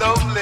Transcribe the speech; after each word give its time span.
love 0.00 0.33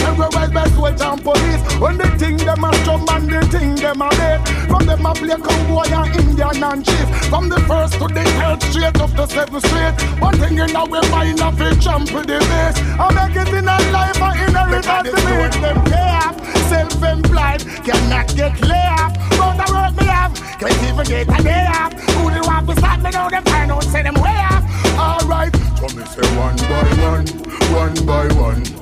terrorized 0.00 0.54
by 0.54 0.66
soldiers 0.70 1.00
and 1.00 1.22
police. 1.22 1.62
When 1.78 1.98
the 1.98 2.08
thing 2.18 2.36
them 2.36 2.64
a 2.64 2.72
strum 2.82 3.06
and 3.10 3.28
the 3.30 3.40
thing 3.46 3.74
them 3.74 4.02
a 4.02 4.08
late. 4.18 4.42
From 4.68 4.86
them 4.86 5.06
a 5.06 5.12
play 5.14 5.36
cowboy 5.36 5.88
and 5.90 6.16
Indian 6.20 6.62
and 6.62 6.84
chief. 6.84 7.08
From 7.30 7.48
the 7.48 7.60
first 7.68 7.94
to 7.94 8.06
the 8.08 8.24
third 8.38 8.62
straight 8.62 9.00
up 9.00 9.10
the 9.16 9.26
seventh 9.26 9.66
street. 9.66 9.94
One 10.20 10.36
thing 10.38 10.58
in 10.58 10.76
our 10.76 11.02
mind 11.10 11.40
of 11.40 11.60
it 11.60 11.80
trample 11.82 12.22
the 12.22 12.38
base. 12.38 12.78
I 12.98 13.06
make 13.14 13.36
it 13.36 13.48
in 13.54 13.68
a 13.68 13.76
life 13.92 14.22
I 14.22 14.32
inherit 14.44 14.86
as 14.86 15.02
the 15.04 15.18
meat. 15.26 15.54
Them 15.62 15.78
pay 15.84 16.10
off, 16.22 16.36
self-employed, 16.68 17.62
cannot 17.84 18.28
get 18.36 18.60
laid 18.62 18.92
off. 18.98 19.12
But 19.38 19.60
I 19.60 19.66
work 19.70 19.94
me 20.00 20.08
off, 20.08 20.32
can't 20.58 20.82
even 20.82 21.06
get 21.06 21.28
a 21.28 21.42
day 21.42 21.66
off. 21.66 21.92
Who 22.14 22.30
the 22.30 22.42
want 22.46 22.68
to 22.68 22.76
stop 22.76 23.00
me 23.00 23.10
now? 23.10 23.28
Them 23.28 23.44
find 23.44 23.70
out, 23.72 23.84
say 23.84 24.02
them 24.02 24.14
way 24.14 24.38
off. 24.50 24.64
Alright, 24.98 25.54
so 25.78 25.86
me 25.96 26.04
say 26.06 26.26
one 26.36 26.56
by 26.56 26.88
one, 27.02 27.26
one 27.72 28.06
by 28.06 28.26
one 28.34 28.77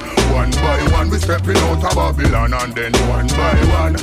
stepping 1.27 1.57
out 1.57 1.85
of 1.85 1.95
Babylon 1.97 2.55
and 2.55 2.73
then 2.73 2.93
one 3.11 3.27
by 3.27 3.57
one, 3.83 3.95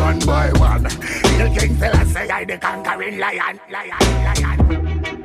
one 0.00 0.18
by 0.20 0.50
one. 0.58 0.84
The 0.84 1.54
king 1.54 1.76
tell 1.76 1.94
us 1.94 2.10
say 2.10 2.26
I 2.30 2.44
the 2.46 2.56
conquering 2.56 3.18
lion, 3.18 3.60
lion, 3.70 3.98
lion. 4.24 4.58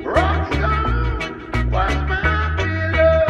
Rockstone, 0.04 1.70
what's 1.72 1.94
my 2.10 2.52
pillow? 2.58 3.20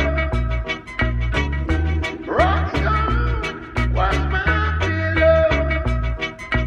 Rockstone, 2.38 3.94
what's 3.94 4.18
my 4.34 4.76
pillow? 4.80 5.46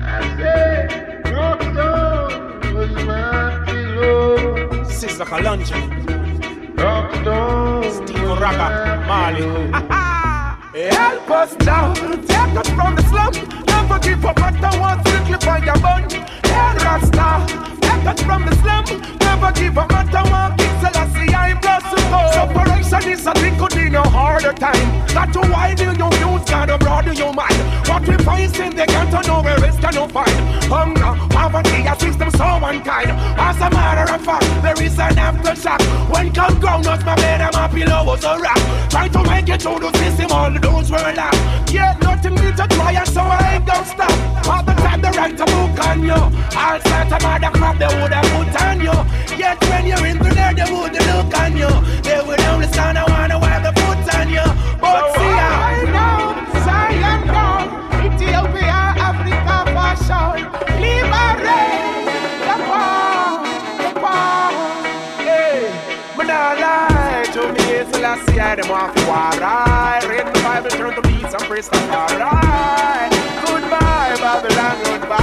I 0.02 0.20
say, 0.40 0.88
Rockstone 1.26 2.74
was 2.74 2.94
my 3.04 3.64
pillow. 3.66 4.38
Sizzla 4.86 5.26
Kalonji. 5.26 5.80
Rockstone. 6.78 8.08
Steve 8.08 8.38
Ragga, 8.44 8.68
Marley. 9.08 10.09
Help 10.72 11.32
us 11.32 11.58
now, 11.66 11.96
take 11.96 12.56
us 12.56 12.70
from 12.70 12.96
the 12.96 13.02
slum. 13.10 13.34
Never 13.66 13.98
give 13.98 14.24
up 14.24 14.40
at 14.40 14.54
the 14.62 14.78
one 14.78 15.00
strictly 15.04 15.40
for 15.42 15.58
your 15.66 15.80
bun. 15.82 16.08
Hey, 16.46 16.78
Rasta, 16.86 17.82
take 17.82 18.06
us 18.06 18.22
from 18.22 18.46
the 18.46 18.54
slum. 18.62 18.86
Never 19.18 19.52
give 19.54 19.78
up 19.80 19.92
at 19.92 20.12
the 20.12 20.22
one 20.30 20.56
King 20.58 20.78
Selassie, 20.80 21.34
I'm 21.34 21.60
blessed. 21.60 21.98
Separation 22.34 23.12
is 23.12 23.26
a 23.26 23.34
thing 23.34 23.58
could 23.58 23.74
be 23.74 23.90
no 23.90 24.04
harder 24.04 24.54
time. 24.54 25.08
Got 25.08 25.34
to 25.34 25.40
widen 25.52 25.98
your 25.98 26.12
views, 26.12 26.46
gotta 26.48 26.78
broaden 26.78 27.16
your 27.16 27.34
mind. 27.34 27.58
What 27.90 28.08
we 28.08 28.16
find 28.24 28.56
in 28.56 28.76
the 28.76 28.86
can't 28.86 29.26
know 29.26 29.42
where 29.42 29.66
is 29.66 29.76
can 29.80 29.96
you 29.96 30.08
find. 30.10 30.38
Hunger, 30.70 31.18
poverty, 31.30 31.86
a 31.86 31.96
system 32.00 32.30
so 32.32 32.46
unkind. 32.46 33.12
As 33.38 33.58
a 33.58 33.70
matter 33.70 34.14
of 34.14 34.22
fact, 34.22 34.46
there 34.62 34.82
is 34.82 34.98
an 35.00 35.16
aftershock. 35.16 35.82
When 36.12 36.34
come 36.34 36.60
ground, 36.60 36.88
us 36.88 37.04
my 37.06 37.16
bed 37.16 37.42
and 37.42 37.54
my 37.54 37.68
pillow 37.68 38.06
was 38.06 38.24
a 38.24 38.38
rock. 38.38 38.62
Try 38.90 39.08
to 39.08 39.24
make 39.24 39.50
it 39.50 39.62
through 39.62 39.80
the 39.80 39.92
system, 39.98 40.32
all 40.32 40.52
those 40.52 40.92
were 40.92 41.14
lost. 41.16 41.74
Yeah, 41.74 41.98
nothing 42.02 42.36
need 42.36 42.58
to 42.58 42.68
try, 42.68 42.92
and 42.94 43.08
so 43.08 43.22
I 43.22 43.56
ain't 43.56 43.66
gonna 43.66 43.86
stop. 43.86 44.48
All 44.48 44.64
the 44.64 44.74
time 44.74 45.02
they 45.02 45.12
write 45.12 45.40
a 45.40 45.46
book 45.46 45.88
on 45.88 46.04
you. 46.04 46.22
All 46.62 46.80
sorts 46.90 47.12
of 47.14 47.26
other 47.26 47.52
crap 47.58 47.78
they 47.78 47.88
would 47.88 48.14
have 48.14 48.30
put 48.34 48.62
on 48.62 48.80
you. 48.82 48.98
Yet 49.38 49.62
when 49.70 49.86
you're 49.88 50.06
in 50.06 50.18
there, 50.20 50.54
they 50.54 50.72
would 50.72 50.94
look 50.94 51.38
on 51.40 51.56
you. 51.56 51.72
They 52.02 52.22
would 52.26 52.42
only 52.42 52.68
stand 52.68 52.98
nah 66.30 66.54
lie 66.64 67.26
to 67.34 67.42
me, 67.54 67.66
it's 67.82 67.92
the 67.92 68.00
last 68.06 68.26
year, 68.34 68.56
them 68.56 68.72
off 68.72 68.94
war, 69.08 69.34
right? 69.42 70.02
Read 70.08 70.28
the 70.28 70.40
Bible, 70.46 70.70
turn 70.70 70.94
to 70.96 71.02
peace 71.02 71.34
and 71.34 71.44
praise 71.50 71.68
the 71.70 71.78
Lord, 71.90 72.12
right? 72.22 73.10
Goodbye, 73.46 74.14
Babylon, 74.22 74.76
goodbye, 74.86 75.19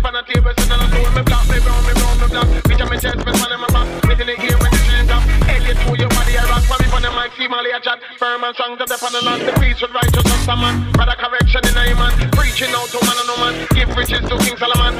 a 0.00 0.12
me 0.12 0.16
on 0.16 0.16
a 0.16 0.22
table, 0.24 0.52
sit 0.56 0.72
on 0.72 0.80
a 0.80 0.86
stool. 0.88 1.10
Me 1.12 1.22
black, 1.22 1.44
me 1.48 1.58
brown, 1.60 1.82
me 1.84 1.92
brown, 1.92 2.16
me 2.20 2.26
black. 2.32 2.48
Bitch, 2.64 2.80
I'm 2.80 2.92
a 2.92 2.96
chest, 2.96 3.20
me 3.20 3.32
in 3.32 3.60
my 3.60 3.68
back. 3.68 3.86
Little 4.08 4.28
in 4.28 4.40
here 4.40 4.56
when 4.56 4.70
the 4.72 4.80
change 4.88 5.10
up. 5.12 5.22
Elliot, 5.48 5.78
who 5.84 5.92
your 5.96 6.08
body 6.10 6.34
a 6.36 6.44
rock. 6.48 6.64
Me, 6.80 6.86
on 6.92 7.02
the 7.02 7.10
mic, 7.12 7.32
see 7.36 7.48
Molly 7.48 7.70
a 7.70 7.80
chat. 7.80 8.00
Firm 8.18 8.44
and 8.44 8.54
strong 8.54 8.76
to 8.78 8.84
the 8.84 8.96
on 8.96 9.12
the 9.12 9.20
land. 9.20 9.42
The 9.44 9.52
peace 9.60 9.80
with 9.80 9.92
righteous 9.92 10.24
and 10.24 10.42
some 10.44 10.60
man. 10.60 10.92
Brother 10.92 11.16
correction 11.20 11.62
in 11.68 11.76
a 11.76 11.84
man. 11.94 12.12
Preaching 12.32 12.72
out 12.72 12.88
to 12.88 12.98
man 13.04 13.16
and 13.20 13.28
no 13.28 13.36
man. 13.36 13.52
Give 13.76 13.90
riches 13.96 14.24
to 14.24 14.34
King 14.40 14.56
Solomon. 14.56 14.94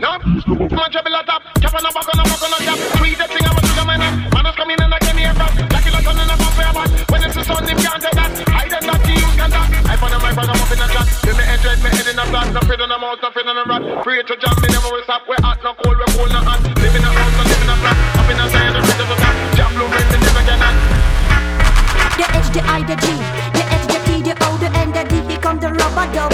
No, 0.00 0.18
man 0.18 0.90
trouble 0.90 1.14
a 1.14 1.22
top. 1.22 1.42
Cap 1.60 1.74
on 1.74 1.86
a 1.86 1.90
buck 1.92 2.08
on 2.10 2.20
a 2.20 2.24
buck 2.26 2.42
on 2.42 2.52
a 2.52 2.58
cap. 2.64 2.78
Tweet 2.98 3.16
the 3.18 3.26
thing 3.28 3.44
I 3.44 3.52
was 3.54 3.64
to 3.64 3.72
the 3.76 3.84
man. 3.86 4.02
Man 4.34 4.46
is 4.46 4.56
coming 4.56 4.78
in 4.80 4.90
like 4.90 5.06
any 5.08 5.24
aircraft. 5.24 5.56
Like 5.72 5.86
a 5.86 6.00
ton 6.02 6.18
in 6.18 6.32
a 6.32 6.36
pop 6.36 6.58
air 6.58 6.72
When 7.06 7.20
it's 7.22 7.34
the 7.36 7.44
sun, 7.44 7.64
him 7.68 7.78
can't 7.78 8.02
take 8.02 8.16
that. 8.18 8.32
I 8.50 8.68
done 8.68 8.86
that, 8.88 9.02
you 9.08 9.30
can 9.36 9.50
that. 9.50 9.68
I 9.88 9.94
found 9.96 10.14
a 10.14 10.18
mic, 10.20 10.36
I'm 10.36 10.50
up 10.52 10.72
in 10.72 10.80
a 10.80 10.86
chat. 10.90 11.06
Feel 11.22 11.36
me 11.36 11.44
head 11.44 11.62
me 11.80 11.90
head 11.90 12.11
in 12.22 12.28
a 12.28 12.30
flat. 12.30 12.52
Nothing 12.52 12.80
on 12.80 12.90
a 12.90 12.98
mouse, 12.98 13.18
nothing 13.22 13.46
on 13.46 13.56
a 13.58 13.64
rat. 13.66 14.04
Pray 14.04 14.22
to 14.22 14.36
jam, 14.36 14.54
me 14.62 14.68
never 14.68 14.90
will 14.90 15.02
stop. 15.04 15.22
We 15.28 15.34
hot, 15.42 15.58
no 15.62 15.74
cold, 15.74 15.98
we 15.98 16.06
cold, 16.14 16.30
no 16.30 16.38
hot. 16.38 16.62
Live 16.62 16.94
in 16.94 17.02
a 17.02 17.10
house, 17.10 17.34
no 17.36 17.42
live 17.42 17.62
in 17.62 17.70
a 17.70 17.76
flat. 17.82 17.96
Up 18.18 18.30
in 18.30 18.38
a 18.38 18.46
side, 18.50 18.72
the 18.74 18.80
rhythm 18.80 19.10
of 19.10 19.18
that. 19.18 19.34
Jam 19.56 19.70
blue, 19.74 19.88
red, 19.90 20.06
me 20.12 20.18
never 20.22 20.42
get 20.46 20.58
that. 20.62 20.74
The 22.18 22.26
H, 22.38 22.48
the 22.54 22.60
I, 22.68 22.80
the 22.86 22.96
G, 23.02 23.06
the 23.56 23.64
H, 23.64 23.86
the 23.90 23.98
T, 24.06 24.22
the 24.22 24.34
O, 24.46 24.56
the 24.58 24.70
N, 24.78 24.92
the 24.92 25.02
D. 25.08 25.14
Here 25.28 25.40
come 25.40 25.58
the 25.58 25.72
rubber 25.72 26.06
dub. 26.12 26.32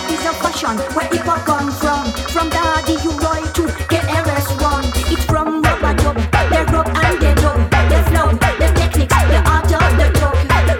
love 0.00 0.12
is 0.12 0.24
a 0.26 0.32
fashion. 0.34 0.76
Where 0.94 1.08
it 1.12 1.26
all 1.26 1.38
come 1.38 1.72
from? 1.72 2.10
From 2.32 2.48
the 2.50 2.58
hardy 2.58 2.94
U-Roy 3.04 3.42
to 3.56 3.62
KRS-One. 3.90 4.84
It's 5.12 5.24
from 5.24 5.62
rubber 5.62 5.94
dub, 5.94 6.16
they 6.50 6.64
rub 6.72 6.88
and 6.88 7.20
they 7.20 7.34
dub, 7.34 7.58
they 7.70 8.02
flow, 8.08 8.32
the 8.32 8.68
technique. 8.76 9.08
the 9.08 9.40
art 9.46 9.72
of 9.72 9.92
the 9.98 10.06
dub. 10.18 10.36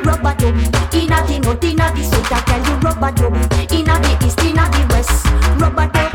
Rubber 0.07 0.35
dub, 0.39 0.55
inna 0.95 1.19
the 1.27 1.39
north, 1.41 1.65
inna 1.65 1.93
the 1.95 2.03
south, 2.05 2.33
I 2.33 2.41
tell 2.47 2.63
you 2.67 2.77
rubber 2.81 3.13
dub. 3.13 3.35
Inna 3.73 3.95
the 4.01 4.27
east, 4.27 4.41
inna 4.41 4.65
the 4.71 4.87
west, 4.91 5.27
rubber 5.61 5.87
dub. 5.93 6.10